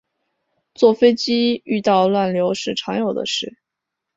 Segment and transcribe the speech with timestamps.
[0.73, 3.59] 坐飞机遇到乱流是常有的事